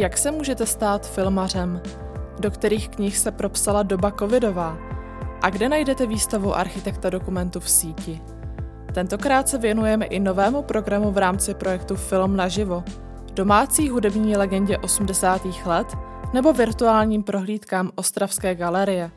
Jak 0.00 0.18
se 0.18 0.30
můžete 0.30 0.66
stát 0.66 1.06
filmařem? 1.06 1.80
Do 2.38 2.50
kterých 2.50 2.88
knih 2.88 3.18
se 3.18 3.30
propsala 3.30 3.82
doba 3.82 4.10
covidová? 4.10 4.78
A 5.42 5.50
kde 5.50 5.68
najdete 5.68 6.06
výstavu 6.06 6.56
architekta 6.56 7.10
dokumentu 7.10 7.60
v 7.60 7.70
síti? 7.70 8.20
Tentokrát 8.94 9.48
se 9.48 9.58
věnujeme 9.58 10.06
i 10.06 10.20
novému 10.20 10.62
programu 10.62 11.10
v 11.10 11.18
rámci 11.18 11.54
projektu 11.54 11.96
Film 11.96 12.36
naživo, 12.36 12.84
domácí 13.34 13.88
hudební 13.88 14.36
legendě 14.36 14.78
80. 14.78 15.42
let 15.66 15.86
nebo 16.32 16.52
virtuálním 16.52 17.22
prohlídkám 17.22 17.90
Ostravské 17.94 18.54
galerie. 18.54 19.10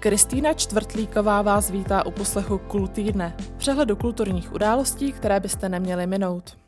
Kristýna 0.00 0.54
Čtvrtlíková 0.54 1.42
vás 1.42 1.70
vítá 1.70 2.06
u 2.06 2.10
poslechu 2.10 2.58
Kultýdne, 2.58 3.36
přehledu 3.56 3.96
kulturních 3.96 4.52
událostí, 4.52 5.12
které 5.12 5.40
byste 5.40 5.68
neměli 5.68 6.06
minout. 6.06 6.60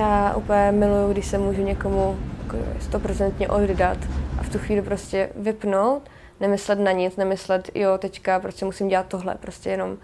Já 0.00 0.34
úplně 0.36 0.72
miluju, 0.72 1.12
když 1.12 1.26
se 1.26 1.38
můžu 1.38 1.62
někomu 1.62 2.18
jako 2.42 2.56
stoprocentně 2.80 3.48
oddat 3.48 3.98
a 4.38 4.42
v 4.42 4.48
tu 4.48 4.58
chvíli 4.58 4.82
prostě 4.82 5.30
vypnout, 5.36 6.02
nemyslet 6.40 6.78
na 6.78 6.92
nic, 6.92 7.16
nemyslet, 7.16 7.70
jo, 7.74 7.98
teďka 7.98 8.40
prostě 8.40 8.64
musím 8.64 8.88
dělat 8.88 9.06
tohle, 9.06 9.34
prostě 9.34 9.70
jenom 9.70 9.96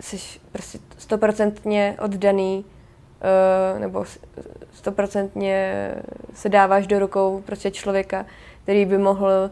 jsi 0.00 0.38
prostě 0.52 0.78
stoprocentně 0.98 1.96
oddaný, 2.00 2.64
uh, 3.74 3.80
nebo 3.80 4.04
stoprocentně 4.72 5.90
se 6.34 6.48
dáváš 6.48 6.86
do 6.86 6.98
rukou 6.98 7.42
prostě 7.46 7.70
člověka, 7.70 8.26
který 8.62 8.84
by 8.84 8.98
mohl 8.98 9.50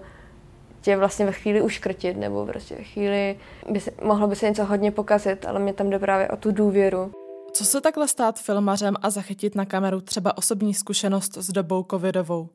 tě 0.81 0.97
vlastně 0.97 1.27
ve 1.27 1.33
chvíli 1.33 1.63
uškrtit, 1.63 2.17
nebo 2.17 2.47
prostě 2.47 2.75
ve 2.75 2.83
chvíli 2.83 3.37
by 3.71 3.81
se, 3.81 3.91
mohlo 4.03 4.27
by 4.27 4.37
se 4.37 4.49
něco 4.49 4.65
hodně 4.65 4.91
pokazit, 4.91 5.47
ale 5.47 5.59
mě 5.59 5.73
tam 5.73 5.91
jde 5.91 5.99
právě 5.99 6.29
o 6.29 6.37
tu 6.37 6.53
důvěru. 6.53 7.26
Co 7.57 7.65
se 7.65 7.81
takhle 7.81 8.09
stát 8.09 8.41
filmařem 8.41 8.95
a 9.03 9.11
zachytit 9.11 9.55
na 9.55 9.65
kameru 9.65 10.01
třeba 10.01 10.37
osobní 10.37 10.75
zkušenost 10.75 11.37
s 11.37 11.53
dobou 11.53 11.87
covidovou? 11.91 12.49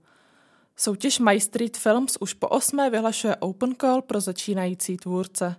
Soutěž 0.75 1.19
My 1.19 1.39
Street 1.39 1.77
Films 1.77 2.17
už 2.19 2.33
po 2.33 2.47
osmé 2.47 2.89
vyhlašuje 2.89 3.35
Open 3.35 3.75
Call 3.81 4.01
pro 4.01 4.21
začínající 4.21 4.97
tvůrce. 4.97 5.55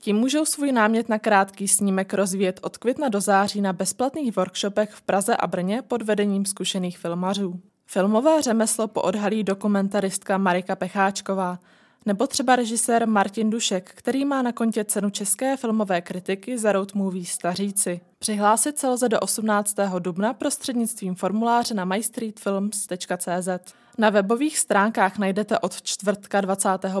Tím 0.00 0.16
můžou 0.16 0.44
svůj 0.44 0.72
námět 0.72 1.08
na 1.08 1.18
krátký 1.18 1.68
snímek 1.68 2.14
rozvíjet 2.14 2.60
od 2.62 2.78
května 2.78 3.08
do 3.08 3.20
září 3.20 3.60
na 3.60 3.72
bezplatných 3.72 4.36
workshopech 4.36 4.90
v 4.90 5.02
Praze 5.02 5.36
a 5.36 5.46
Brně 5.46 5.82
pod 5.82 6.02
vedením 6.02 6.46
zkušených 6.46 6.98
filmařů. 6.98 7.60
Filmové 7.86 8.42
řemeslo 8.42 8.88
poodhalí 8.88 9.44
dokumentaristka 9.44 10.38
Marika 10.38 10.76
Pecháčková, 10.76 11.58
nebo 12.06 12.26
třeba 12.26 12.56
režisér 12.56 13.08
Martin 13.08 13.50
Dušek, 13.50 13.92
který 13.94 14.24
má 14.24 14.42
na 14.42 14.52
kontě 14.52 14.84
cenu 14.84 15.10
české 15.10 15.56
filmové 15.56 16.00
kritiky 16.00 16.58
za 16.58 16.72
road 16.72 16.94
movie 16.94 17.26
Staříci. 17.26 18.00
Přihlásit 18.22 18.78
se 18.78 18.88
lze 18.88 19.08
do 19.08 19.20
18. 19.20 19.76
dubna 19.98 20.32
prostřednictvím 20.32 21.14
formuláře 21.14 21.74
na 21.74 21.84
mystreetfilms.cz. 21.84 23.74
Na 23.98 24.10
webových 24.10 24.58
stránkách 24.58 25.18
najdete 25.18 25.58
od 25.58 25.82
čtvrtka 25.82 26.40
25. 26.40 26.92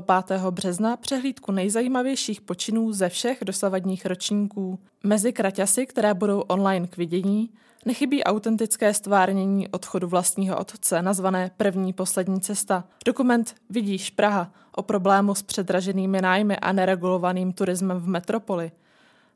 března 0.50 0.96
přehlídku 0.96 1.52
nejzajímavějších 1.52 2.40
počinů 2.40 2.92
ze 2.92 3.08
všech 3.08 3.38
dosavadních 3.44 4.06
ročníků. 4.06 4.78
Mezi 5.04 5.32
kraťasy, 5.32 5.86
které 5.86 6.14
budou 6.14 6.40
online 6.40 6.86
k 6.86 6.96
vidění, 6.96 7.50
Nechybí 7.84 8.24
autentické 8.24 8.94
stvárnění 8.94 9.68
odchodu 9.68 10.08
vlastního 10.08 10.58
otce, 10.58 11.02
nazvané 11.02 11.50
První 11.56 11.92
poslední 11.92 12.40
cesta. 12.40 12.84
Dokument 13.06 13.54
Vidíš 13.70 14.10
Praha 14.10 14.52
o 14.72 14.82
problému 14.82 15.34
s 15.34 15.42
předraženými 15.42 16.20
nájmy 16.20 16.56
a 16.56 16.72
neregulovaným 16.72 17.52
turismem 17.52 17.98
v 17.98 18.08
metropoli. 18.08 18.72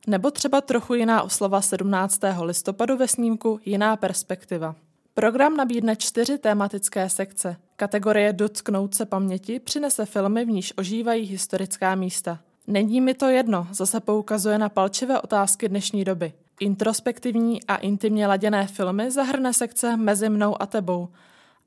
Nebo 0.08 0.30
třeba 0.30 0.60
trochu 0.60 0.94
jiná 0.94 1.22
oslova 1.22 1.60
17. 1.60 2.20
listopadu 2.42 2.96
ve 2.96 3.08
snímku 3.08 3.60
Jiná 3.64 3.96
perspektiva. 3.96 4.74
Program 5.14 5.56
nabídne 5.56 5.96
čtyři 5.96 6.38
tématické 6.38 7.08
sekce. 7.08 7.56
Kategorie 7.76 8.32
Dotknout 8.32 8.94
se 8.94 9.06
paměti 9.06 9.60
přinese 9.60 10.06
filmy, 10.06 10.44
v 10.44 10.48
níž 10.48 10.72
ožívají 10.76 11.26
historická 11.26 11.94
místa. 11.94 12.38
Není 12.66 13.00
mi 13.00 13.14
to 13.14 13.26
jedno, 13.26 13.68
zase 13.72 14.00
poukazuje 14.00 14.58
na 14.58 14.68
palčivé 14.68 15.20
otázky 15.20 15.68
dnešní 15.68 16.04
doby. 16.04 16.32
Introspektivní 16.60 17.64
a 17.64 17.76
intimně 17.76 18.26
laděné 18.26 18.66
filmy 18.66 19.10
zahrne 19.10 19.52
sekce 19.52 19.96
Mezi 19.96 20.28
mnou 20.28 20.62
a 20.62 20.66
tebou. 20.66 21.08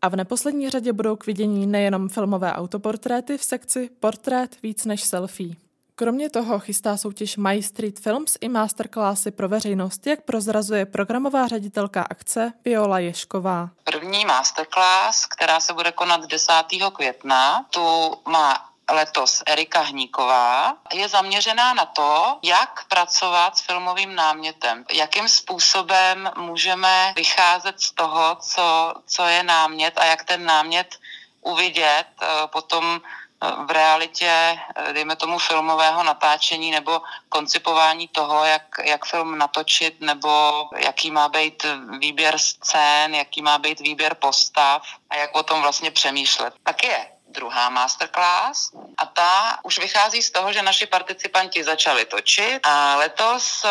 A 0.01 0.09
v 0.09 0.16
neposlední 0.16 0.69
řadě 0.69 0.94
budou 0.94 1.16
k 1.16 1.25
vidění 1.25 1.67
nejenom 1.67 2.09
filmové 2.09 2.53
autoportréty 2.53 3.38
v 3.38 3.44
sekci 3.44 3.89
Portrét 4.00 4.61
víc 4.63 4.85
než 4.85 5.03
selfie. 5.03 5.69
Kromě 6.00 6.30
toho 6.30 6.60
chystá 6.60 6.98
soutěž 6.98 7.38
My 7.38 7.64
Street 7.64 8.00
Films 8.00 8.38
i 8.42 8.50
masterclassy 8.50 9.32
pro 9.32 9.50
veřejnost, 9.50 10.08
jak 10.08 10.22
prozrazuje 10.22 10.86
programová 10.86 11.48
ředitelka 11.48 12.06
akce 12.10 12.54
Viola 12.66 13.00
Ješková. 13.00 13.70
První 13.84 14.26
masterclass, 14.26 15.26
která 15.26 15.60
se 15.60 15.74
bude 15.74 15.92
konat 15.92 16.26
10. 16.26 16.54
května, 16.94 17.66
tu 17.70 18.16
má 18.28 18.70
letos 18.92 19.44
Erika 19.48 19.82
Hníková, 19.82 20.78
je 20.94 21.10
zaměřená 21.10 21.74
na 21.74 21.86
to, 21.86 22.40
jak 22.44 22.86
pracovat 22.88 23.58
s 23.58 23.62
filmovým 23.62 24.16
námětem. 24.16 24.86
Jakým 24.94 25.30
způsobem 25.30 26.30
můžeme 26.38 27.14
vycházet 27.16 27.81
z 27.81 27.92
toho, 27.92 28.36
co, 28.36 28.94
co 29.06 29.24
je 29.24 29.44
námět 29.44 29.98
a 29.98 30.06
jak 30.06 30.24
ten 30.24 30.46
námět 30.46 30.96
uvidět 31.42 32.08
eh, 32.22 32.28
potom 32.48 33.02
v 33.41 33.72
realitě, 33.72 34.59
eh, 34.75 34.94
dejme 34.94 35.16
tomu, 35.16 35.39
filmového 35.39 36.03
natáčení 36.03 36.72
nebo 36.72 37.01
koncipování 37.29 38.07
toho, 38.07 38.45
jak, 38.45 38.63
jak 38.83 39.05
film 39.05 39.38
natočit, 39.38 40.01
nebo 40.01 40.63
jaký 40.77 41.11
má 41.11 41.29
být 41.29 41.66
výběr 42.00 42.38
scén, 42.38 43.16
jaký 43.16 43.41
má 43.41 43.57
být 43.57 43.79
výběr 43.79 44.16
postav 44.16 44.81
a 45.09 45.16
jak 45.16 45.35
o 45.35 45.44
tom 45.44 45.61
vlastně 45.61 45.91
přemýšlet. 45.91 46.53
Tak 46.63 46.83
je 46.83 47.11
druhá 47.29 47.69
masterclass 47.69 48.72
a 48.97 49.05
ta 49.05 49.59
už 49.63 49.79
vychází 49.79 50.21
z 50.21 50.31
toho, 50.31 50.53
že 50.53 50.61
naši 50.61 50.85
participanti 50.85 51.63
začali 51.63 52.06
točit 52.06 52.59
a 52.63 52.95
letos 52.95 53.63
uh, 53.63 53.69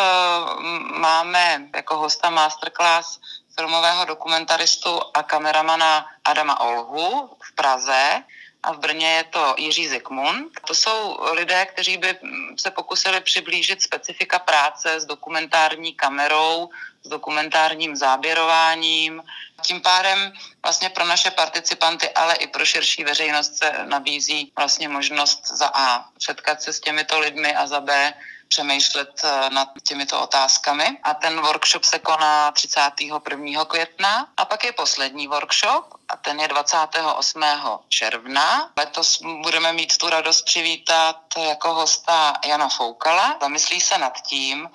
máme 0.99 1.61
jako 1.75 1.97
hosta 1.97 2.29
masterclass 2.29 3.19
filmového 3.55 4.05
dokumentaristu 4.05 5.01
a 5.13 5.23
kameramana 5.23 6.05
Adama 6.25 6.59
Olhu 6.59 7.37
v 7.43 7.55
Praze 7.55 8.23
a 8.63 8.73
v 8.73 8.79
Brně 8.79 9.07
je 9.07 9.23
to 9.23 9.55
Jiří 9.57 9.87
Zikmund. 9.87 10.51
To 10.67 10.75
jsou 10.75 11.17
lidé, 11.31 11.65
kteří 11.65 11.97
by 11.97 12.15
se 12.57 12.71
pokusili 12.71 13.21
přiblížit 13.21 13.81
specifika 13.81 14.39
práce 14.39 14.99
s 14.99 15.05
dokumentární 15.05 15.93
kamerou, 15.93 16.69
s 17.03 17.09
dokumentárním 17.09 17.95
záběrováním. 17.95 19.23
Tím 19.61 19.81
pádem 19.81 20.33
vlastně 20.63 20.89
pro 20.89 21.05
naše 21.05 21.31
participanty, 21.31 22.09
ale 22.09 22.35
i 22.35 22.47
pro 22.47 22.65
širší 22.65 23.03
veřejnost 23.03 23.57
se 23.57 23.73
nabízí 23.83 24.51
vlastně 24.57 24.89
možnost 24.89 25.47
za 25.47 25.71
A 25.73 26.05
setkat 26.19 26.61
se 26.61 26.73
s 26.73 26.79
těmito 26.79 27.19
lidmi 27.19 27.55
a 27.55 27.67
za 27.67 27.79
B 27.79 28.13
přemýšlet 28.49 29.21
eh, 29.23 29.49
nad 29.49 29.67
těmito 29.87 30.21
otázkami. 30.21 30.83
A 31.03 31.13
ten 31.13 31.41
workshop 31.41 31.83
se 31.83 31.99
koná 31.99 32.51
31. 32.51 33.65
května. 33.65 34.27
A 34.37 34.45
pak 34.45 34.63
je 34.63 34.71
poslední 34.71 35.27
workshop 35.27 35.85
a 36.09 36.17
ten 36.17 36.39
je 36.39 36.47
28. 36.47 37.43
června. 37.89 38.71
Letos 38.77 39.21
budeme 39.41 39.73
mít 39.73 39.97
tu 39.97 40.09
radost 40.09 40.41
přivítat 40.41 41.17
jako 41.49 41.73
hosta 41.73 42.33
Jana 42.45 42.69
Foukala. 42.69 43.37
Zamyslí 43.41 43.81
se 43.81 43.97
nad 43.97 44.21
tím, 44.21 44.69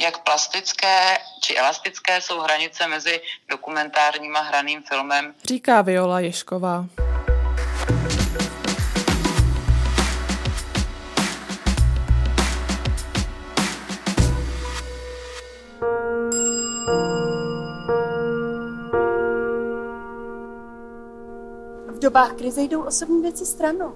jak 0.00 0.18
plastické 0.18 1.18
či 1.40 1.56
elastické 1.56 2.20
jsou 2.20 2.40
hranice 2.40 2.88
mezi 2.88 3.20
dokumentárním 3.48 4.36
a 4.36 4.40
hraným 4.40 4.82
filmem. 4.82 5.34
Říká 5.44 5.82
Viola 5.82 6.20
Ješková. 6.20 6.84
Dobách 22.00 22.32
krize 22.32 22.62
jdou 22.62 22.80
osobní 22.82 23.22
věci 23.22 23.46
stranou. 23.46 23.92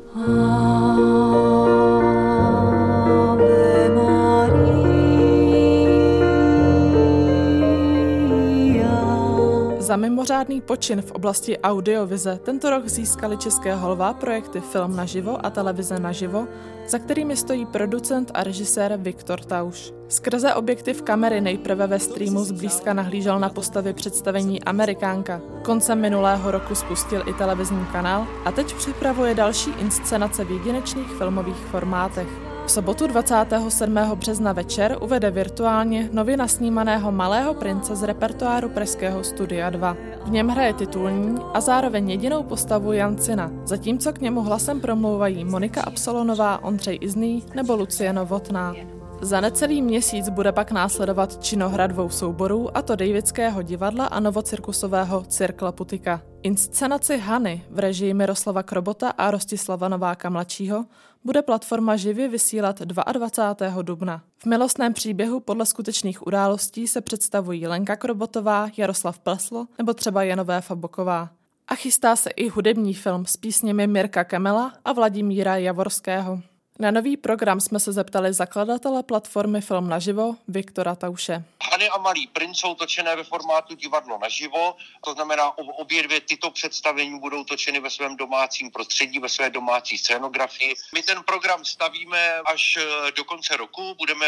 Za 9.95 9.99
mimořádný 9.99 10.61
počin 10.61 11.03
v 11.03 11.11
oblasti 11.11 11.59
audiovize 11.59 12.39
tento 12.43 12.71
rok 12.71 12.89
získali 12.89 13.37
České 13.37 13.75
holva 13.75 14.13
projekty 14.13 14.61
Film 14.61 14.97
naživo 14.97 15.47
a 15.47 15.51
Televize 15.51 15.99
naživo, 15.99 16.49
za 16.89 16.99
kterými 16.99 17.37
stojí 17.37 17.67
producent 17.67 18.31
a 18.35 18.43
režisér 18.43 18.99
Viktor 18.99 19.41
Tauš. 19.41 19.93
Skrze 20.09 20.55
objektiv 20.55 21.03
kamery 21.03 21.41
nejprve 21.41 21.87
ve 21.87 21.99
streamu 21.99 22.45
zblízka 22.45 22.93
nahlížel 22.93 23.39
na 23.39 23.49
postavy 23.49 23.93
představení 23.93 24.63
Amerikánka. 24.63 25.41
Koncem 25.63 26.01
minulého 26.01 26.51
roku 26.51 26.75
spustil 26.75 27.23
i 27.27 27.33
televizní 27.33 27.87
kanál 27.93 28.27
a 28.45 28.53
teď 28.53 28.75
připravuje 28.75 29.35
další 29.35 29.71
inscenace 29.71 30.45
v 30.45 30.51
jedinečných 30.51 31.09
filmových 31.09 31.67
formátech. 31.71 32.54
V 32.67 32.71
sobotu 32.71 33.07
27. 33.07 33.95
března 34.15 34.53
večer 34.53 34.99
uvede 35.01 35.31
virtuálně 35.31 36.09
nově 36.13 36.37
nasnímaného 36.37 37.13
Malého 37.13 37.55
prince 37.55 37.97
z 37.97 38.03
repertoáru 38.03 38.69
Pražského 38.69 39.25
studia 39.25 39.71
2. 39.71 39.97
V 40.25 40.31
něm 40.31 40.49
hraje 40.49 40.75
titulní 40.75 41.39
a 41.55 41.61
zároveň 41.61 42.11
jedinou 42.11 42.43
postavu 42.43 42.93
Jancina, 42.93 43.51
zatímco 43.65 44.13
k 44.13 44.21
němu 44.21 44.43
hlasem 44.43 44.81
promlouvají 44.81 45.45
Monika 45.45 45.81
Absolonová, 45.81 46.65
Ondřej 46.65 46.99
Izný 47.01 47.45
nebo 47.55 47.77
Lucie 47.77 48.13
Novotná. 48.13 48.75
Za 49.21 49.41
necelý 49.41 49.83
měsíc 49.83 50.29
bude 50.29 50.53
pak 50.53 50.71
následovat 50.71 51.45
činohra 51.45 51.87
dvou 51.87 52.09
souborů, 52.09 52.77
a 52.77 52.83
to 52.83 52.97
Davidského 52.97 53.63
divadla 53.63 54.07
a 54.07 54.21
novocirkusového 54.21 55.25
Cirkla 55.29 55.73
Putika. 55.73 56.23
Inscenaci 56.43 57.19
Hany 57.19 57.65
v 57.71 57.79
režii 57.79 58.15
Miroslava 58.15 58.63
Krobota 58.63 59.11
a 59.11 59.31
Rostislava 59.31 59.89
Nováka 59.89 60.31
mladšího 60.31 60.85
bude 61.25 61.43
platforma 61.43 61.97
živě 61.97 62.29
vysílat 62.29 62.81
22. 62.81 63.83
dubna. 63.83 64.23
V 64.39 64.47
milostném 64.47 64.93
příběhu 64.93 65.41
podle 65.41 65.67
skutečných 65.67 66.27
událostí 66.27 66.89
se 66.89 67.01
představují 67.01 67.67
Lenka 67.67 67.97
Krobotová, 67.97 68.69
Jaroslav 68.77 69.19
Pleslo 69.19 69.67
nebo 69.79 69.95
třeba 69.95 70.23
Janové 70.23 70.61
Faboková. 70.61 71.31
A 71.69 71.75
chystá 71.75 72.17
se 72.17 72.31
i 72.31 72.49
hudební 72.49 72.95
film 72.95 73.27
s 73.27 73.37
písněmi 73.37 73.87
Mirka 73.87 74.25
Kemela 74.25 74.73
a 74.85 74.93
Vladimíra 74.93 75.57
Javorského. 75.57 76.54
Na 76.79 76.91
nový 76.91 77.17
program 77.17 77.61
jsme 77.61 77.81
se 77.81 77.93
zeptali 77.93 78.33
zakladatele 78.33 79.03
platformy 79.03 79.61
Film 79.61 79.89
naživo 79.89 80.37
Viktora 80.49 80.95
Tauše. 80.95 81.45
Hany 81.71 81.89
a 81.89 81.99
Malý 81.99 82.27
princ 82.27 82.59
jsou 82.59 82.75
točené 82.75 83.17
ve 83.17 83.25
formátu 83.25 83.75
divadlo 83.75 84.19
naživo, 84.19 84.77
to 85.05 85.13
znamená 85.13 85.59
obě 85.59 86.03
dvě 86.03 86.21
tyto 86.21 86.51
představení 86.51 87.21
budou 87.21 87.45
točeny 87.45 87.81
ve 87.81 87.91
svém 87.91 88.17
domácím 88.17 88.71
prostředí, 88.71 89.19
ve 89.19 89.29
své 89.29 89.51
domácí 89.51 89.99
scénografii. 89.99 90.75
My 90.95 91.03
ten 91.03 91.23
program 91.23 91.65
stavíme 91.65 92.33
až 92.47 92.77
eh, 92.77 93.13
do 93.17 93.25
konce 93.25 93.57
roku, 93.57 93.95
budeme 93.99 94.27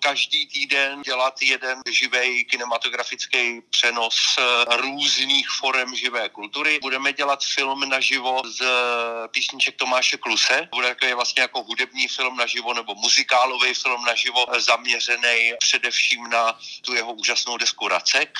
každý 0.00 0.46
týden 0.46 1.02
dělat 1.02 1.42
jeden 1.42 1.80
živý 1.90 2.44
kinematografický 2.44 3.60
přenos 3.70 4.16
eh, 4.38 4.76
různých 4.76 5.48
forem 5.48 5.94
živé 5.94 6.28
kultury. 6.28 6.78
Budeme 6.82 7.12
dělat 7.12 7.44
film 7.44 7.88
naživo 7.88 8.42
z 8.44 8.60
eh, 8.60 9.28
písniček 9.28 9.76
Tomáše 9.76 10.16
Kluse, 10.16 10.68
bude 10.74 10.88
takový 10.88 11.12
vlastně 11.14 11.42
jako 11.42 11.62
hudební 11.62 11.85
film 12.08 12.36
naživo 12.36 12.74
nebo 12.74 12.94
muzikálový 12.94 13.74
film 13.74 14.04
naživo 14.04 14.46
zaměřený 14.58 15.52
především 15.58 16.30
na 16.30 16.58
tu 16.82 16.94
jeho 16.94 17.12
úžasnou 17.12 17.56
desku 17.56 17.88
Racek. 17.88 18.38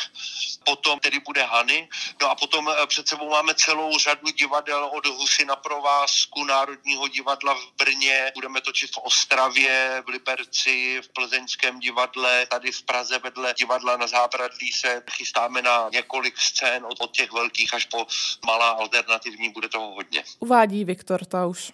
Potom 0.65 1.01
tedy 1.01 1.21
bude 1.21 1.43
Hany. 1.43 1.89
No 2.21 2.31
a 2.31 2.35
potom 2.35 2.69
eh, 2.69 2.87
před 2.87 3.09
sebou 3.09 3.31
máme 3.31 3.55
celou 3.55 3.99
řadu 3.99 4.31
divadel 4.31 4.85
od 4.85 5.07
Husy 5.07 5.45
na 5.45 5.57
provázku 5.57 6.45
Národního 6.45 7.09
divadla 7.09 7.55
v 7.55 7.73
Brně. 7.79 8.33
Budeme 8.35 8.61
točit 8.61 8.91
v 8.91 8.99
Ostravě, 8.99 10.03
v 10.07 10.09
Liberci, 10.09 11.01
v 11.03 11.09
Plzeňském 11.09 11.81
divadle, 11.81 12.47
tady 12.47 12.73
v 12.73 12.83
Praze 12.83 13.19
vedle 13.19 13.55
divadla 13.59 13.97
na 13.97 14.07
Zábradlí 14.07 14.73
se 14.73 15.03
chystáme 15.11 15.63
na 15.63 15.89
několik 15.93 16.39
scén 16.39 16.85
od, 16.85 17.01
od 17.01 17.11
těch 17.11 17.33
velkých 17.33 17.75
až 17.75 17.85
po 17.85 18.07
malá 18.47 18.71
alternativní, 18.71 19.49
bude 19.49 19.69
toho 19.69 19.95
hodně. 19.95 20.25
Uvádí 20.39 20.85
Viktor 20.85 21.25
Tauš. 21.25 21.73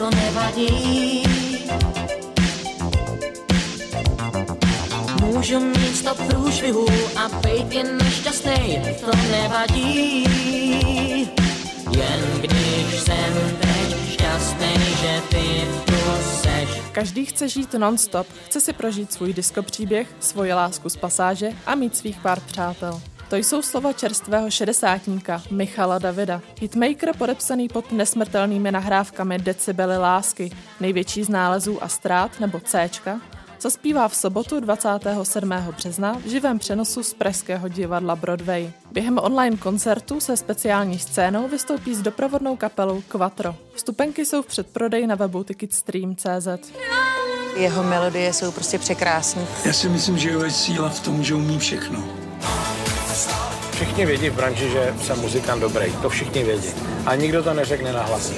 To 0.00 0.10
nevadí. 0.10 1.22
Můžu 5.20 5.60
mít 5.60 5.96
sto 5.96 6.14
průšvihů 6.14 6.86
a 7.16 7.28
být 7.28 7.72
jen 7.72 7.98
nešťastnej, 7.98 8.96
to 9.00 9.16
nevadí. 9.16 10.24
Jen 11.90 12.40
když 12.40 13.00
jsem 13.00 13.58
teď 13.60 14.12
šťastný, 14.12 14.74
že 15.00 15.22
ty 15.28 15.68
tu 15.84 15.94
seš. 16.40 16.68
Každý 16.92 17.24
chce 17.24 17.48
žít 17.48 17.74
non-stop, 17.74 18.26
chce 18.46 18.60
si 18.60 18.72
prožít 18.72 19.12
svůj 19.12 19.32
diskopříběh, 19.32 20.08
svoji 20.20 20.52
lásku 20.52 20.88
z 20.88 20.96
pasáže 20.96 21.50
a 21.66 21.74
mít 21.74 21.96
svých 21.96 22.20
pár 22.20 22.40
přátel. 22.40 23.00
To 23.30 23.36
jsou 23.36 23.62
slova 23.62 23.92
čerstvého 23.92 24.50
šedesátníka 24.50 25.42
Michala 25.50 25.98
Davida. 25.98 26.42
Hitmaker 26.60 27.16
podepsaný 27.18 27.68
pod 27.68 27.92
nesmrtelnými 27.92 28.72
nahrávkami 28.72 29.38
Decibely 29.38 29.98
lásky, 29.98 30.50
největší 30.80 31.24
z 31.24 31.28
nálezů 31.28 31.82
a 31.84 31.88
ztrát 31.88 32.40
nebo 32.40 32.60
C, 32.60 32.90
zaspívá 33.60 34.08
v 34.08 34.16
sobotu 34.16 34.60
27. 34.60 35.50
března 35.76 36.12
v 36.12 36.28
živém 36.28 36.58
přenosu 36.58 37.02
z 37.02 37.14
Pražského 37.14 37.68
divadla 37.68 38.16
Broadway. 38.16 38.70
Během 38.92 39.18
online 39.18 39.56
koncertu 39.56 40.20
se 40.20 40.36
speciální 40.36 40.98
scénou 40.98 41.48
vystoupí 41.48 41.94
s 41.94 42.02
doprovodnou 42.02 42.56
kapelou 42.56 43.02
Quattro. 43.08 43.56
Vstupenky 43.74 44.26
jsou 44.26 44.42
v 44.42 44.46
předprodeji 44.46 45.06
na 45.06 45.14
webu 45.14 45.44
Ticketstream.cz. 45.44 46.72
Jeho 47.56 47.82
melodie 47.82 48.32
jsou 48.32 48.52
prostě 48.52 48.78
překrásné. 48.78 49.46
Já 49.64 49.72
si 49.72 49.88
myslím, 49.88 50.18
že 50.18 50.28
jeho 50.28 50.44
je 50.44 50.50
síla 50.50 50.88
v 50.88 51.00
tom, 51.00 51.24
že 51.24 51.34
umí 51.34 51.58
všechno. 51.58 52.19
Všichni 53.80 54.06
vědí 54.06 54.30
v 54.30 54.36
branži, 54.36 54.70
že 54.70 54.94
jsem 55.00 55.20
muzikant 55.20 55.60
dobrý. 55.60 55.92
To 56.02 56.08
všichni 56.08 56.44
vědí. 56.44 56.68
A 57.06 57.14
nikdo 57.14 57.42
to 57.42 57.54
neřekne 57.54 57.92
na 57.92 58.02
hlas. 58.02 58.32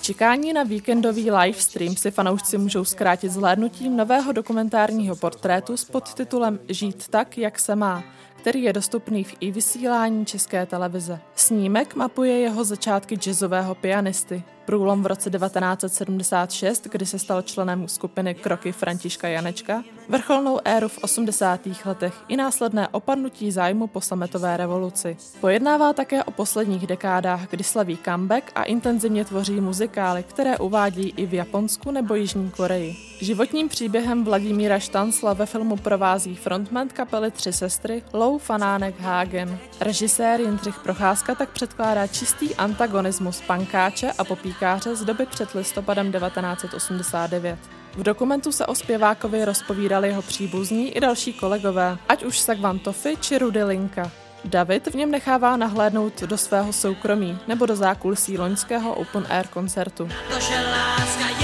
Čekání 0.00 0.52
na 0.52 0.62
víkendový 0.62 1.30
livestream 1.30 1.96
si 1.96 2.10
fanoušci 2.10 2.58
můžou 2.58 2.84
zkrátit 2.84 3.32
zhlédnutím 3.32 3.96
nového 3.96 4.32
dokumentárního 4.32 5.16
portrétu 5.16 5.76
s 5.76 5.84
podtitulem 5.84 6.60
Žít 6.68 7.08
tak, 7.08 7.38
jak 7.38 7.58
se 7.58 7.76
má, 7.76 8.04
který 8.36 8.62
je 8.62 8.72
dostupný 8.72 9.24
v 9.24 9.34
i 9.40 9.50
vysílání 9.50 10.26
České 10.26 10.66
televize. 10.66 11.20
Snímek 11.34 11.94
mapuje 11.94 12.38
jeho 12.38 12.64
začátky 12.64 13.16
jazzového 13.16 13.74
pianisty, 13.74 14.42
průlom 14.64 15.02
v 15.02 15.06
roce 15.06 15.30
1976, 15.30 16.86
kdy 16.92 17.06
se 17.06 17.18
stal 17.18 17.42
členem 17.42 17.88
skupiny 17.88 18.34
Kroky 18.34 18.72
Františka 18.72 19.28
Janečka, 19.28 19.82
vrcholnou 20.08 20.60
éru 20.64 20.88
v 20.88 20.98
80. 20.98 21.60
letech 21.84 22.14
i 22.28 22.36
následné 22.36 22.88
opadnutí 22.88 23.52
zájmu 23.52 23.86
po 23.86 24.00
sametové 24.00 24.56
revoluci. 24.56 25.16
Pojednává 25.40 25.92
také 25.92 26.24
o 26.24 26.30
posledních 26.30 26.86
dekádách, 26.86 27.50
kdy 27.50 27.64
slaví 27.64 27.98
comeback 28.04 28.52
a 28.54 28.62
intenzivně 28.62 29.24
tvoří 29.24 29.60
muzikály, 29.60 30.22
které 30.22 30.58
uvádí 30.58 31.14
i 31.16 31.26
v 31.26 31.34
Japonsku 31.34 31.90
nebo 31.90 32.14
Jižní 32.14 32.50
Koreji. 32.50 32.96
Životním 33.20 33.68
příběhem 33.68 34.24
Vladimíra 34.24 34.78
Štancla 34.78 35.32
ve 35.32 35.46
filmu 35.46 35.76
provází 35.76 36.36
frontman 36.36 36.88
kapely 36.88 37.30
Tři 37.30 37.52
sestry 37.52 38.02
Lou 38.12 38.38
Fanánek 38.38 39.00
Hagen. 39.00 39.58
Režisér 39.80 40.40
Jindřich 40.40 40.78
Procházka 40.78 41.34
tak 41.34 41.50
předkládá 41.50 42.06
čistý 42.06 42.54
antagonismus 42.54 43.40
pankáče 43.40 44.12
a 44.12 44.24
popíkáře 44.54 44.96
z 44.96 45.04
doby 45.04 45.26
před 45.26 45.52
listopadem 45.54 46.12
1989. 46.12 47.58
V 47.96 48.02
dokumentu 48.02 48.52
se 48.52 48.66
o 48.66 48.74
zpěvákovi 48.74 49.44
rozpovídali 49.44 50.08
jeho 50.08 50.22
příbuzní 50.22 50.96
i 50.96 51.00
další 51.00 51.32
kolegové, 51.32 51.98
ať 52.08 52.24
už 52.24 52.38
Sagvan 52.38 52.78
Toffy 52.78 53.16
či 53.20 53.38
Rudy 53.38 53.64
Linka. 53.64 54.10
David 54.44 54.86
v 54.86 54.94
něm 54.94 55.10
nechává 55.10 55.56
nahlédnout 55.56 56.22
do 56.22 56.38
svého 56.38 56.72
soukromí 56.72 57.38
nebo 57.48 57.66
do 57.66 57.76
zákulisí 57.76 58.38
loňského 58.38 58.94
open 58.94 59.26
air 59.28 59.46
koncertu. 59.46 60.08
To, 60.34 60.40
že 60.40 60.54
láska 60.54 61.43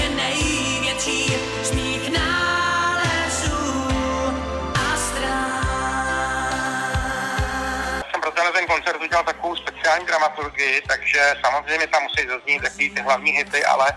koncert 9.01 9.09
udělal 9.09 9.23
takovou 9.23 9.55
speciální 9.55 10.05
dramaturgii, 10.05 10.81
takže 10.87 11.33
samozřejmě 11.45 11.87
tam 11.87 12.03
musí 12.03 12.27
zaznít 12.27 12.61
takový 12.61 12.89
ty 12.89 13.01
hlavní 13.01 13.31
hity, 13.31 13.65
ale 13.65 13.87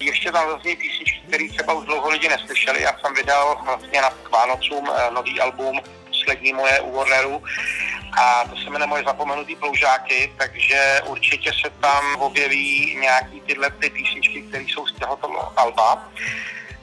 ještě 0.00 0.32
tam 0.32 0.50
zazní 0.50 0.76
písničky, 0.76 1.22
které 1.28 1.48
třeba 1.48 1.72
už 1.72 1.86
dlouho 1.86 2.08
lidi 2.10 2.28
neslyšeli. 2.28 2.82
Já 2.82 2.92
jsem 2.98 3.14
vydal 3.14 3.60
vlastně 3.64 4.02
na 4.02 4.10
Vánocům 4.30 4.90
eh, 4.90 5.10
nový 5.10 5.40
album 5.40 5.80
poslední 6.08 6.52
moje 6.52 6.80
u 6.80 6.92
Warneru 6.92 7.42
a 8.18 8.44
to 8.44 8.56
se 8.56 8.70
jmenuje 8.70 8.86
Moje 8.86 9.04
zapomenutý 9.04 9.56
ploužáky, 9.56 10.32
takže 10.38 11.00
určitě 11.06 11.50
se 11.52 11.70
tam 11.80 12.16
objeví 12.16 12.96
nějaký 13.00 13.40
tyhle 13.40 13.70
ty 13.70 13.90
písničky, 13.90 14.42
které 14.42 14.64
jsou 14.64 14.86
z 14.86 14.92
tohoto 14.92 15.58
alba. 15.58 16.08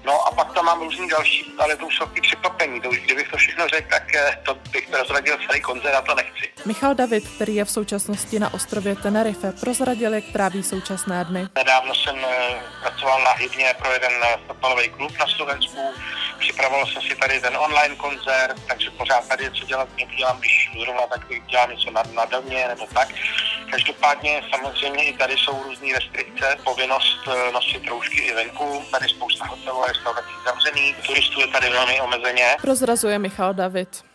No 0.05 0.27
a 0.27 0.31
pak 0.31 0.53
tam 0.53 0.65
mám 0.65 0.79
různý 0.81 1.07
další, 1.07 1.53
ale 1.59 1.77
to 1.77 1.87
už 1.87 1.95
jsou 1.97 2.05
ty 2.05 2.21
překvapení. 2.21 2.81
To 2.81 2.89
už 2.89 2.99
kdybych 2.99 3.31
to 3.31 3.37
všechno 3.37 3.67
řekl, 3.67 3.89
tak 3.89 4.15
eh, 4.15 4.37
to 4.45 4.55
bych 4.71 4.87
prozradil 4.89 5.37
celý 5.47 5.61
koncert 5.61 5.93
a 5.95 6.01
to 6.01 6.15
nechci. 6.15 6.51
Michal 6.65 6.95
David, 6.95 7.27
který 7.35 7.55
je 7.55 7.65
v 7.65 7.71
současnosti 7.71 8.39
na 8.39 8.53
ostrově 8.53 8.95
Tenerife, 8.95 9.51
prozradil, 9.51 10.13
jak 10.13 10.23
tráví 10.33 10.63
současné 10.63 11.25
dny. 11.25 11.47
Nedávno 11.55 11.95
jsem 11.95 12.15
eh, 12.25 12.61
pracoval 12.81 13.23
na 13.23 13.31
hybně 13.31 13.73
pro 13.77 13.91
jeden 13.91 14.11
eh, 14.23 14.37
fotbalový 14.47 14.89
klub 14.89 15.11
na 15.19 15.27
Slovensku. 15.27 15.77
Připravoval 16.41 16.85
jsem 16.85 17.01
si 17.01 17.15
tady 17.15 17.41
ten 17.41 17.57
online 17.57 17.95
koncert, 17.95 18.61
takže 18.67 18.91
pořád 18.91 19.27
tady 19.27 19.43
něco 19.43 19.65
dělat 19.65 19.89
nedělám, 19.97 20.39
když 20.39 20.71
zrovna 20.83 21.01
tak 21.07 21.21
dělám 21.49 21.71
něco 21.71 21.91
na, 21.91 22.03
na 22.13 22.25
domě 22.25 22.67
nebo 22.67 22.87
tak. 22.93 23.09
Každopádně 23.71 24.41
samozřejmě 24.49 25.03
i 25.03 25.13
tady 25.17 25.37
jsou 25.37 25.63
různé 25.63 25.87
restrikce, 25.93 26.57
povinnost 26.63 27.19
nosit 27.53 27.87
roušky 27.87 28.21
i 28.21 28.33
venku, 28.33 28.85
tady 28.91 29.09
spousta 29.09 29.45
hotelů 29.45 29.83
restaurací 29.87 30.33
zavřený, 30.45 30.95
turistů 31.07 31.41
je 31.41 31.47
tady 31.47 31.69
velmi 31.69 32.01
omezeně. 32.01 32.55
Prozrazuje 32.61 33.19
Michal 33.19 33.53
David. 33.53 34.10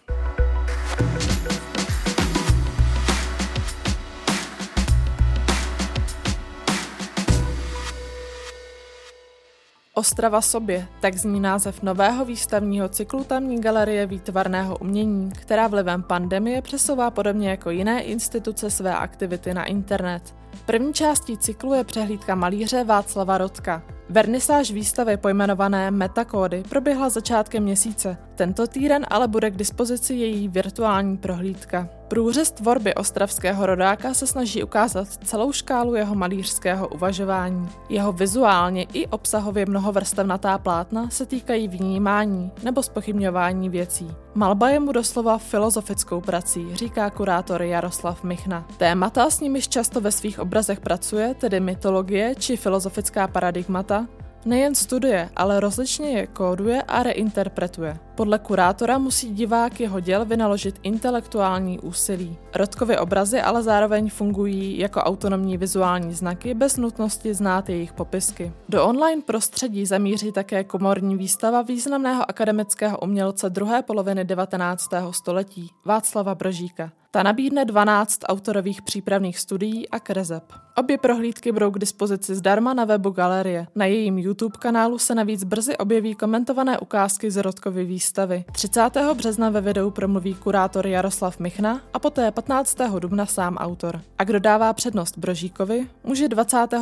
Ostrava 9.99 10.41
sobě, 10.41 10.89
tak 11.01 11.15
zní 11.15 11.41
název 11.41 11.83
nového 11.83 12.25
výstavního 12.25 12.89
cyklu 12.89 13.25
tamní 13.25 13.61
galerie 13.61 14.07
výtvarného 14.07 14.79
umění, 14.79 15.31
která 15.31 15.67
vlivem 15.67 16.03
pandemie 16.03 16.63
přesouvá 16.63 17.11
podobně 17.11 17.51
jako 17.51 17.71
jiné 17.71 18.03
instituce 18.03 18.71
své 18.71 18.97
aktivity 18.97 19.55
na 19.55 19.65
internet. 19.65 20.35
První 20.67 20.93
částí 20.95 21.39
cyklu 21.39 21.75
je 21.75 21.85
přehlídka 21.85 22.35
malíře 22.35 22.85
Václava 22.85 23.39
Rodka. 23.39 23.83
Vernisáž 24.09 24.71
výstavy 24.71 25.17
pojmenované 25.17 25.91
Metakódy 25.91 26.63
proběhla 26.69 27.09
začátkem 27.09 27.63
měsíce. 27.63 28.17
Tento 28.35 28.67
týden 28.67 29.07
ale 29.09 29.29
bude 29.29 29.51
k 29.51 29.57
dispozici 29.57 30.15
její 30.15 30.49
virtuální 30.49 31.17
prohlídka. 31.17 31.89
Průřez 32.09 32.51
tvorby 32.51 32.95
ostravského 32.95 33.67
rodáka 33.67 34.15
se 34.15 34.27
snaží 34.27 34.63
ukázat 34.63 35.09
celou 35.25 35.53
škálu 35.53 35.95
jeho 35.95 36.15
malířského 36.15 36.89
uvažování. 36.89 37.69
Jeho 37.89 38.13
vizuálně 38.13 38.87
i 38.93 39.07
obsahově 39.07 39.67
mnohovrstevnatá 39.67 40.59
plátna 40.59 41.11
se 41.11 41.27
týkají 41.27 41.69
vnímání 41.69 42.51
nebo 42.63 42.83
spochybňování 42.83 43.71
věcí. 43.71 44.11
Malba 44.35 44.69
je 44.69 44.81
mu 44.81 44.93
doslova 44.93 45.39
filozofickou 45.39 46.21
prací, 46.21 46.75
říká 46.75 47.11
kurátor 47.11 47.63
Jaroslav 47.63 48.25
Michna. 48.25 48.67
Témata, 48.77 49.31
s 49.31 49.41
nimiž 49.41 49.69
často 49.69 50.01
ve 50.01 50.13
svých 50.13 50.39
obrazech 50.41 50.81
pracuje, 50.81 51.35
tedy 51.35 51.61
mytologie 51.61 52.35
či 52.35 52.57
filozofická 52.57 53.29
paradigmata, 53.29 54.07
Nejen 54.47 54.75
studuje, 54.75 55.29
ale 55.37 55.61
rozličně 55.61 56.11
je 56.11 56.27
kóduje 56.27 56.83
a 56.83 57.03
reinterpretuje. 57.03 57.99
Podle 58.17 58.39
kurátora 58.39 58.99
musí 58.99 59.35
divák 59.35 59.81
jeho 59.81 60.01
děl 60.01 60.25
vynaložit 60.25 60.81
intelektuální 60.83 61.79
úsilí. 61.79 62.37
Rodkovy 62.55 62.99
obrazy 62.99 63.41
ale 63.41 63.63
zároveň 63.63 64.11
fungují 64.11 64.79
jako 64.79 65.01
autonomní 65.01 65.57
vizuální 65.59 66.15
znaky 66.15 66.55
bez 66.55 66.77
nutnosti 66.77 67.35
znát 67.35 67.69
jejich 67.69 67.93
popisky. 67.93 68.53
Do 68.69 68.85
online 68.85 69.23
prostředí 69.23 69.87
zamíří 69.87 70.33
také 70.33 70.65
komorní 70.65 71.17
výstava 71.17 71.63
významného 71.63 72.31
akademického 72.31 72.99
umělce 72.99 73.51
druhé 73.51 73.83
poloviny 73.83 74.25
19. 74.25 74.89
století 75.11 75.71
Václava 75.85 76.35
Brožíka. 76.35 76.93
Ta 77.17 77.23
nabídne 77.23 77.65
12 77.65 78.21
autorových 78.25 78.83
přípravných 78.83 79.39
studií 79.39 79.89
a 79.89 80.01
kreseb. 80.01 80.43
Obě 80.77 80.99
prohlídky 80.99 81.53
budou 81.53 81.71
k 81.71 81.79
dispozici 81.79 82.35
zdarma 82.35 82.75
na 82.75 82.85
webu 82.85 83.11
galerie. 83.11 83.67
Na 83.75 83.85
jejím 83.85 84.19
YouTube 84.19 84.59
kanálu 84.59 84.99
se 84.99 85.15
navíc 85.15 85.45
brzy 85.45 85.77
objeví 85.77 86.15
komentované 86.15 86.79
ukázky 86.79 87.31
z 87.31 87.37
Rodkovy 87.37 87.85
výstavy. 87.85 88.06
30. 88.53 88.91
března 89.15 89.51
ve 89.51 89.61
videu 89.61 89.91
promluví 89.91 90.35
kurátor 90.35 90.87
Jaroslav 90.87 91.39
Michna 91.39 91.81
a 91.95 91.99
poté 91.99 92.31
15. 92.31 92.79
dubna 92.99 93.27
sám 93.27 93.57
autor. 93.57 94.01
A 94.19 94.25
kdo 94.25 94.39
dává 94.39 94.73
přednost 94.73 95.19
Brožíkovi, 95.19 95.87
může 96.05 96.29
25. 96.29 96.81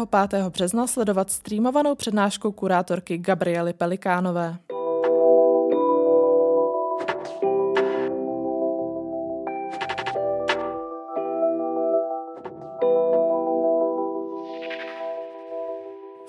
března 0.49 0.87
sledovat 0.87 1.31
streamovanou 1.31 1.95
přednášku 1.95 2.53
kurátorky 2.53 3.19
Gabriely 3.19 3.73
Pelikánové. 3.73 4.57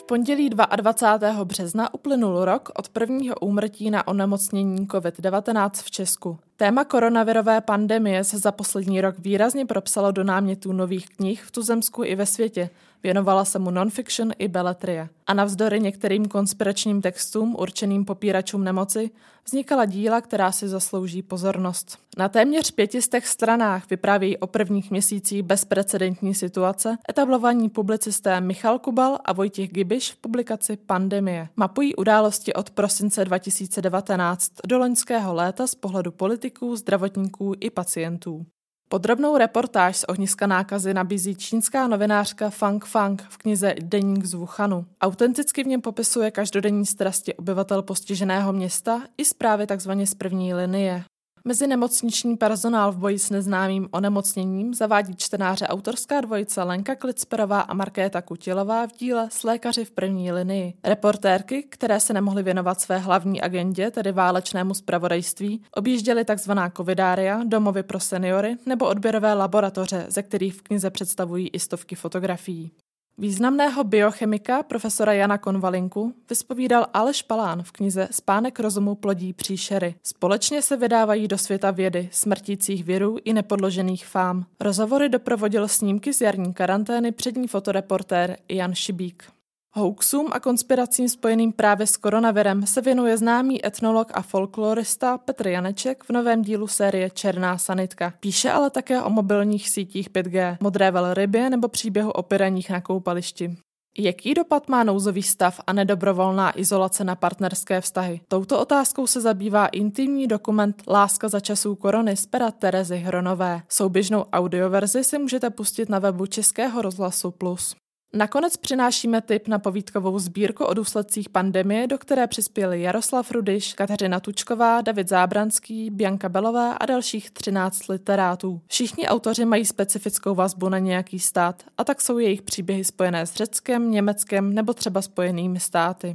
Pondělí 0.06 0.50
22. 0.50 1.46
března 1.46 1.94
uplynul 1.94 2.46
rok 2.46 2.70
od 2.76 2.90
prvního 2.90 3.36
úmrtí 3.36 3.92
na 3.92 4.08
onemocnění 4.08 4.88
COVID-19 4.88 5.70
v 5.74 5.92
Česku. 5.92 6.38
Téma 6.58 6.84
koronavirové 6.84 7.62
pandemie 7.62 8.24
se 8.24 8.38
za 8.38 8.52
poslední 8.52 9.02
rok 9.02 9.16
výrazně 9.20 9.66
propsalo 9.66 10.12
do 10.12 10.24
námětů 10.24 10.74
nových 10.74 11.10
knih 11.10 11.44
v 11.44 11.52
tuzemsku 11.52 12.04
i 12.04 12.16
ve 12.16 12.26
světě. 12.26 12.70
Věnovala 13.04 13.46
se 13.46 13.60
mu 13.60 13.72
non-fiction 13.72 14.32
i 14.40 14.48
beletrie. 14.48 15.10
A 15.28 15.34
navzdory 15.34 15.80
některým 15.80 16.26
konspiračním 16.26 17.02
textům 17.02 17.56
určeným 17.60 18.06
popíračům 18.06 18.64
nemoci 18.64 19.10
vznikala 19.46 19.86
díla, 19.86 20.22
která 20.22 20.52
si 20.52 20.68
zaslouží 20.68 21.22
pozornost. 21.22 21.98
Na 22.18 22.30
téměř 22.30 22.72
pětistech 22.72 23.28
stranách 23.28 23.90
vyprávějí 23.90 24.38
o 24.38 24.48
prvních 24.48 24.92
měsících 24.92 25.44
bezprecedentní 25.44 26.36
situace 26.36 26.98
etablovaní 27.10 27.70
publicisté 27.70 28.42
Michal 28.42 28.80
Kubal 28.80 29.18
a 29.26 29.34
Vojtěch 29.34 29.72
Gibiš 29.72 30.12
v 30.12 30.16
publikaci 30.16 30.78
Pandemie. 30.78 31.48
Mapují 31.56 31.96
události 31.96 32.54
od 32.54 32.70
prosince 32.70 33.26
2019 33.26 34.52
do 34.68 34.78
loňského 34.78 35.34
léta 35.34 35.68
z 35.68 35.76
pohledu 35.76 36.12
politiků, 36.46 36.76
zdravotníků 36.76 37.54
i 37.60 37.70
pacientů. 37.70 38.46
Podrobnou 38.90 39.38
reportáž 39.38 39.98
z 39.98 40.04
ohniska 40.04 40.48
nákazy 40.48 40.94
nabízí 40.94 41.36
čínská 41.36 41.88
novinářka 41.88 42.50
Fang 42.50 42.86
Fang 42.86 43.22
v 43.30 43.38
knize 43.38 43.76
Deník 43.82 44.26
z 44.26 44.34
Wuhanu. 44.34 44.86
Autenticky 45.02 45.64
v 45.64 45.68
něm 45.68 45.82
popisuje 45.82 46.32
každodenní 46.32 46.86
strasti 46.86 47.34
obyvatel 47.34 47.82
postiženého 47.82 48.54
města 48.54 49.02
i 49.18 49.26
zprávy 49.26 49.68
tzv. 49.68 49.92
z 50.06 50.14
první 50.14 50.54
linie. 50.54 51.04
Mezi 51.48 51.68
nemocniční 51.68 52.38
personál 52.38 52.92
v 52.92 52.98
boji 52.98 53.20
s 53.20 53.30
neznámým 53.30 53.88
onemocněním 53.92 54.74
zavádí 54.74 55.16
čtenáře 55.16 55.68
autorská 55.68 56.22
dvojice 56.22 56.64
Lenka 56.64 56.96
Klicperová 56.96 57.62
a 57.62 57.74
Markéta 57.74 58.22
Kutilová 58.22 58.88
v 58.88 58.92
díle 58.92 59.28
s 59.32 59.44
lékaři 59.44 59.86
v 59.86 59.92
první 59.92 60.32
linii. 60.32 60.74
Reportérky, 60.84 61.64
které 61.64 62.00
se 62.00 62.14
nemohly 62.14 62.44
věnovat 62.44 62.82
své 62.82 62.98
hlavní 62.98 63.42
agendě, 63.42 63.92
tedy 63.92 64.12
válečnému 64.12 64.74
zpravodajství, 64.74 65.62
objížděly 65.76 66.26
tzv. 66.26 66.52
covidária, 66.78 67.44
domovy 67.44 67.84
pro 67.84 68.00
seniory 68.00 68.58
nebo 68.66 68.88
odběrové 68.88 69.34
laboratoře, 69.34 70.06
ze 70.10 70.24
kterých 70.24 70.54
v 70.54 70.62
knize 70.62 70.90
představují 70.90 71.50
i 71.50 71.60
stovky 71.60 71.96
fotografií. 71.96 72.72
Významného 73.18 73.84
biochemika 73.84 74.64
profesora 74.64 75.14
Jana 75.14 75.38
Konvalinku 75.38 76.14
vyspovídal 76.30 76.88
Aleš 76.94 77.22
Palán 77.22 77.64
v 77.64 77.72
knize 77.72 78.08
Spánek 78.12 78.60
rozumu 78.60 78.96
plodí 78.96 79.34
příšery. 79.34 79.96
Společně 80.04 80.62
se 80.62 80.78
vydávají 80.78 81.28
do 81.28 81.38
světa 81.38 81.72
vědy, 81.72 82.10
smrtících 82.12 82.84
věrů 82.84 83.18
i 83.24 83.34
nepodložených 83.34 84.08
fám. 84.08 84.46
Rozhovory 84.60 85.10
doprovodil 85.10 85.68
snímky 85.68 86.14
z 86.14 86.22
jarní 86.22 86.54
karantény 86.54 87.12
přední 87.12 87.48
fotoreportér 87.48 88.38
Jan 88.50 88.76
Šibík. 88.76 89.35
Hoaxům 89.78 90.28
a 90.32 90.40
konspiracím 90.40 91.10
spojeným 91.10 91.52
právě 91.52 91.88
s 91.88 91.98
koronavirem 91.98 92.66
se 92.66 92.82
věnuje 92.82 93.18
známý 93.18 93.66
etnolog 93.66 94.12
a 94.14 94.22
folklorista 94.22 95.18
Petr 95.18 95.48
Janeček 95.48 96.04
v 96.04 96.10
novém 96.10 96.42
dílu 96.42 96.68
série 96.68 97.10
Černá 97.10 97.58
sanitka. 97.58 98.14
Píše 98.20 98.52
ale 98.52 98.70
také 98.70 99.02
o 99.02 99.10
mobilních 99.10 99.70
sítích 99.70 100.10
5G, 100.10 100.58
modré 100.62 100.92
velrybě 100.92 101.50
nebo 101.50 101.68
příběhu 101.68 102.12
o 102.12 102.24
pyreních 102.24 102.70
na 102.70 102.82
koupališti. 102.82 103.58
Jaký 103.98 104.34
dopad 104.34 104.70
má 104.70 104.84
nouzový 104.84 105.24
stav 105.24 105.60
a 105.68 105.74
nedobrovolná 105.74 106.60
izolace 106.60 107.04
na 107.04 107.16
partnerské 107.16 107.82
vztahy? 107.82 108.22
Touto 108.28 108.60
otázkou 108.60 109.08
se 109.08 109.22
zabývá 109.22 109.68
intimní 109.68 110.28
dokument 110.28 110.84
Láska 110.88 111.30
za 111.30 111.40
časů 111.40 111.76
korony 111.76 112.18
z 112.18 112.26
pera 112.26 112.52
Terezy 112.52 112.98
Hronové. 112.98 113.62
Souběžnou 113.70 114.26
audioverzi 114.34 115.04
si 115.04 115.20
můžete 115.20 115.50
pustit 115.50 115.90
na 115.90 116.00
webu 116.00 116.26
Českého 116.26 116.82
rozhlasu 116.82 117.32
Plus. 117.32 117.76
Nakonec 118.16 118.58
přinášíme 118.58 119.22
tip 119.22 119.48
na 119.48 119.60
povídkovou 119.60 120.20
sbírku 120.20 120.66
o 120.66 120.74
důsledcích 120.74 121.30
pandemie, 121.30 121.88
do 121.88 121.98
které 121.98 122.28
přispěli 122.28 122.82
Jaroslav 122.82 123.32
Rudyš, 123.32 123.74
Kateřina 123.74 124.20
Tučková, 124.20 124.82
David 124.82 125.10
Zábranský, 125.10 125.90
Bianka 125.90 126.30
Belová 126.30 126.72
a 126.72 126.86
dalších 126.86 127.32
13 127.32 127.88
literátů. 127.88 128.62
Všichni 128.68 129.08
autoři 129.08 129.46
mají 129.46 129.66
specifickou 129.66 130.36
vazbu 130.36 130.70
na 130.70 130.80
nějaký 130.80 131.20
stát 131.20 131.64
a 131.78 131.84
tak 131.84 132.02
jsou 132.02 132.18
jejich 132.18 132.42
příběhy 132.42 132.84
spojené 132.84 133.26
s 133.26 133.34
Řeckem, 133.34 133.92
Německem 133.92 134.54
nebo 134.54 134.74
třeba 134.74 135.02
spojenými 135.02 135.60
státy. 135.60 136.14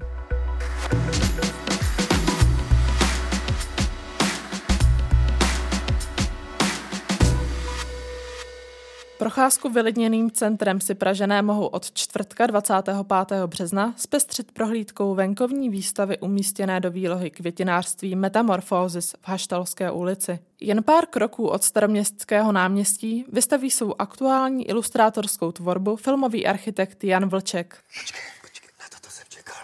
Procházku 9.21 9.69
vylidněným 9.69 10.31
centrem 10.31 10.81
si 10.81 10.95
Pražené 10.95 11.43
mohou 11.43 11.67
od 11.67 11.93
čtvrtka 11.93 12.47
25. 12.47 13.47
března 13.47 13.95
zpestřit 13.97 14.53
prohlídkou 14.53 15.15
venkovní 15.15 15.71
výstavy 15.71 16.19
umístěné 16.19 16.81
do 16.81 16.91
výlohy 16.91 17.31
květinářství 17.31 18.17
Metamorphosis 18.17 19.12
v 19.12 19.29
Haštalské 19.29 19.91
ulici. 19.91 20.39
Jen 20.61 20.83
pár 20.83 21.07
kroků 21.07 21.49
od 21.49 21.65
staroměstského 21.65 22.53
náměstí 22.53 23.25
vystaví 23.33 23.71
svou 23.71 24.00
aktuální 24.00 24.69
ilustrátorskou 24.69 25.53
tvorbu 25.53 25.97
filmový 25.97 26.47
architekt 26.47 27.05
Jan 27.05 27.29
Vlček. 27.29 27.79
Počkej, 28.00 28.21
počkej, 28.41 28.71
na 28.81 28.99
to 29.00 29.11
jsem 29.11 29.27
čekal. 29.29 29.57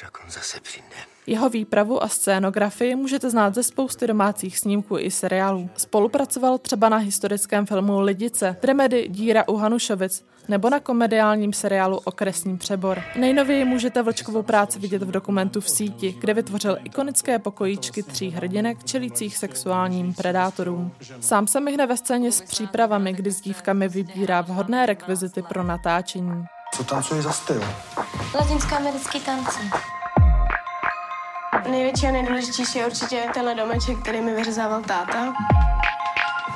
Však 0.00 0.18
on 0.24 0.30
zase 0.30 0.60
přijde. 0.60 0.96
Jeho 1.26 1.48
výpravu 1.48 2.02
a 2.02 2.08
scénografii 2.08 2.96
můžete 2.96 3.30
znát 3.30 3.54
ze 3.54 3.62
spousty 3.62 4.06
domácích 4.06 4.58
snímků 4.58 4.98
i 4.98 5.10
seriálů. 5.10 5.70
Spolupracoval 5.76 6.58
třeba 6.58 6.88
na 6.88 6.96
historickém 6.96 7.66
filmu 7.66 8.00
Lidice, 8.00 8.56
Tremedy 8.60 9.08
Díra 9.08 9.48
u 9.48 9.56
Hanušovic 9.56 10.24
nebo 10.48 10.70
na 10.70 10.80
komediálním 10.80 11.52
seriálu 11.52 11.96
Okresní 12.04 12.58
přebor. 12.58 13.02
Nejnověji 13.16 13.64
můžete 13.64 14.02
Vlčkovou 14.02 14.42
práci 14.42 14.78
vidět 14.78 15.02
v 15.02 15.10
dokumentu 15.10 15.60
v 15.60 15.70
síti, 15.70 16.16
kde 16.20 16.34
vytvořil 16.34 16.78
ikonické 16.84 17.38
pokojíčky 17.38 18.02
tří 18.02 18.30
hrdinek 18.30 18.84
čelících 18.84 19.36
sexuálním 19.36 20.14
predátorům. 20.14 20.92
Sám 21.20 21.46
se 21.46 21.60
myhne 21.60 21.86
ve 21.86 21.96
scéně 21.96 22.32
s 22.32 22.40
přípravami, 22.40 23.12
kdy 23.12 23.30
s 23.30 23.40
dívkami 23.40 23.88
vybírá 23.88 24.40
vhodné 24.40 24.86
rekvizity 24.86 25.42
pro 25.42 25.62
natáčení. 25.62 26.44
Co 26.74 26.84
tancuje 26.84 27.22
za 27.22 27.32
styl? 27.32 27.64
Latinské 28.34 28.76
americký 28.76 29.20
tance. 29.20 29.60
Největší 31.70 32.06
a 32.06 32.10
nejdůležitější 32.10 32.78
je 32.78 32.86
určitě 32.86 33.24
tenhle 33.34 33.54
domeček, 33.54 33.98
který 34.02 34.20
mi 34.20 34.34
vyřezával 34.34 34.82
táta. 34.82 35.32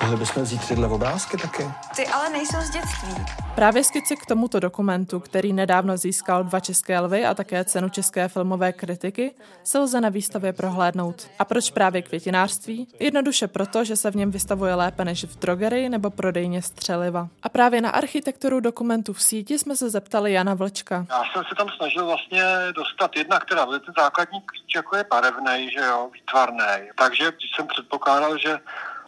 Mohli 0.05 0.17
bychom 0.17 0.43
vzít 0.43 0.69
tyhle 0.69 0.89
obrázky 0.89 1.37
taky? 1.37 1.71
Ty 1.97 2.07
ale 2.07 2.31
nejsou 2.31 2.61
z 2.61 2.71
dětství. 2.71 3.15
Právě 3.55 3.85
skici 3.85 4.17
k 4.17 4.27
tomuto 4.27 4.61
dokumentu, 4.61 5.21
který 5.21 5.53
nedávno 5.53 5.97
získal 5.97 6.45
dva 6.45 6.61
české 6.61 7.01
lvy 7.01 7.25
a 7.27 7.35
také 7.35 7.65
cenu 7.65 7.89
české 7.89 8.29
filmové 8.29 8.73
kritiky, 8.73 9.35
se 9.63 9.79
lze 9.79 10.01
na 10.01 10.09
výstavě 10.09 10.53
prohlédnout. 10.53 11.31
A 11.39 11.45
proč 11.45 11.71
právě 11.71 12.03
květinářství? 12.03 12.89
Jednoduše 13.01 13.49
proto, 13.49 13.85
že 13.85 13.97
se 13.97 14.11
v 14.11 14.17
něm 14.17 14.31
vystavuje 14.31 14.75
lépe 14.75 15.05
než 15.05 15.25
v 15.25 15.39
drogerii 15.39 15.89
nebo 15.89 16.11
prodejně 16.11 16.63
střeliva. 16.63 17.29
A 17.43 17.49
právě 17.49 17.81
na 17.81 17.91
architekturu 17.91 18.61
dokumentu 18.61 19.13
v 19.13 19.23
síti 19.23 19.59
jsme 19.59 19.77
se 19.77 19.91
zeptali 19.91 20.33
Jana 20.33 20.55
Vlčka. 20.55 21.07
Já 21.11 21.23
jsem 21.33 21.45
se 21.49 21.55
tam 21.55 21.69
snažil 21.77 22.07
vlastně 22.07 22.43
dostat 22.75 23.17
jedna, 23.17 23.41
která 23.41 23.67
ten 23.67 23.95
základní 23.99 24.41
klíč 24.41 24.75
jako 24.75 24.97
je 24.97 25.05
barevný, 25.11 25.71
že 25.71 25.81
jo, 25.85 26.11
výtvarný. 26.15 26.89
Takže 26.99 27.33
jsem 27.57 27.67
předpokládal, 27.67 28.39
že 28.39 28.59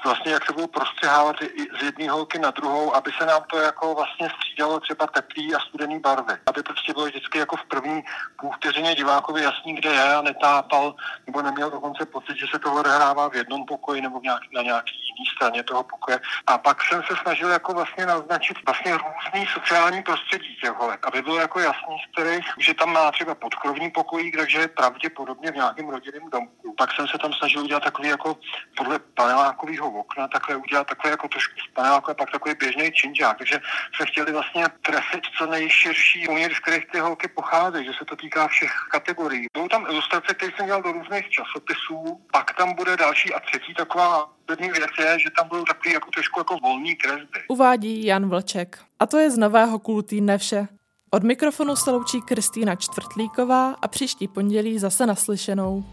vlastně 0.07 0.33
jak 0.33 0.47
se 0.47 0.53
budou 0.53 0.67
prostřehávat 0.67 1.37
z 1.81 1.83
jedné 1.83 2.11
holky 2.11 2.39
na 2.39 2.51
druhou, 2.51 2.97
aby 2.97 3.11
se 3.19 3.27
nám 3.27 3.43
to 3.51 3.59
jako 3.59 3.95
vlastně 3.95 4.29
střídalo 4.57 4.81
třeba 4.81 5.07
teplý 5.07 5.55
a 5.55 5.61
studený 5.61 6.01
barvy. 6.01 6.35
Aby 6.47 6.63
prostě 6.63 6.93
bylo 6.93 7.07
vždycky 7.07 7.39
jako 7.39 7.57
v 7.57 7.65
první 7.65 8.05
půl 8.41 8.51
vteřině 8.53 8.95
divákovi 8.95 9.43
jasný, 9.43 9.75
kde 9.75 9.91
je 9.91 10.15
a 10.15 10.23
netápal, 10.23 10.95
nebo 11.27 11.43
neměl 11.43 11.71
dokonce 11.71 12.07
pocit, 12.07 12.37
že 12.37 12.47
se 12.51 12.59
to 12.59 12.73
odehrává 12.73 13.29
v 13.29 13.35
jednom 13.35 13.67
pokoji 13.67 14.01
nebo 14.01 14.21
nějak, 14.23 14.43
na 14.55 14.63
nějaký 14.63 14.93
jiný 14.93 15.25
straně 15.37 15.63
toho 15.63 15.83
pokoje. 15.83 16.21
A 16.47 16.59
pak 16.59 16.83
jsem 16.83 17.03
se 17.03 17.15
snažil 17.23 17.49
jako 17.49 17.75
vlastně 17.75 18.07
naznačit 18.07 18.57
vlastně 18.67 18.93
různý 18.93 19.47
sociální 19.55 20.03
prostředí 20.03 20.57
těch 20.61 20.73
holek, 20.73 21.07
aby 21.07 21.23
bylo 21.23 21.39
jako 21.39 21.61
jasný 21.61 21.97
z 22.05 22.13
kterých, 22.13 22.47
že 22.59 22.75
tam 22.75 22.93
má 22.93 23.11
třeba 23.13 23.35
podkrovní 23.35 23.91
pokojík, 23.91 24.37
takže 24.37 24.59
je 24.59 24.69
pravděpodobně 24.69 25.53
v 25.53 25.55
nějakém 25.55 25.89
rodinném 25.89 26.31
domku. 26.31 26.75
Pak 26.79 26.93
jsem 26.93 27.09
se 27.09 27.19
tam 27.19 27.33
snažil 27.33 27.63
udělat 27.63 27.83
takový 27.83 28.09
jako 28.09 28.37
podle 28.77 28.99
panelákového 28.99 29.91
okna 29.91 30.29
takhle 30.29 30.57
udělat 30.57 30.87
takhle 30.87 31.11
jako 31.11 31.29
trošku 31.29 31.55
spanáko 31.71 32.11
a 32.11 32.15
pak 32.15 32.31
takový 32.31 32.55
běžný 32.55 32.93
činžák. 32.93 33.39
Takže 33.39 33.61
se 33.97 34.07
chtěli 34.07 34.33
vlastně 34.33 34.46
trefit 34.83 35.25
co 35.39 35.47
nejširší 35.47 36.29
uměr, 36.29 36.55
z 36.55 36.61
kterých 36.61 36.87
ty 36.93 36.99
holky 36.99 37.29
pocházejí, 37.29 37.87
že 37.87 37.93
se 37.99 38.05
to 38.05 38.17
týká 38.17 38.49
všech 38.49 38.73
kategorií. 38.91 39.47
Budou 39.55 39.69
tam 39.69 39.87
ilustrace, 39.91 40.35
které 40.35 40.53
jsem 40.57 40.67
dělal 40.67 40.83
do 40.83 40.93
různých 40.93 41.29
časopisů, 41.31 42.21
pak 42.33 42.55
tam 42.59 42.75
bude 42.75 42.97
další 42.97 43.35
a 43.35 43.41
třetí 43.41 43.75
taková 43.75 44.29
první 44.47 44.71
věc 44.71 44.91
je, 44.99 45.19
že 45.19 45.31
tam 45.39 45.49
budou 45.49 45.65
takový 45.65 45.95
jako 45.95 46.11
trošku 46.11 46.41
jako 46.41 46.57
volný 46.63 46.97
kresby. 46.97 47.39
Uvádí 47.49 48.07
Jan 48.07 48.29
Vlček. 48.29 48.79
A 49.01 49.07
to 49.07 49.19
je 49.19 49.31
z 49.31 49.39
nového 49.39 49.79
kůl 49.79 50.03
týdne 50.03 50.39
vše. 50.39 50.69
Od 51.11 51.23
mikrofonu 51.23 51.77
se 51.77 51.91
loučí 51.91 52.23
Kristýna 52.23 52.77
Čtvrtlíková 52.77 53.75
a 53.83 53.89
příští 53.89 54.29
pondělí 54.29 54.79
zase 54.79 55.07
naslyšenou. 55.07 55.85